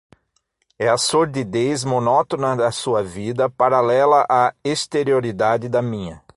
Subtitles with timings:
[0.79, 6.23] É a sordidez monótona da sua vida, paralela à exterioridade da minha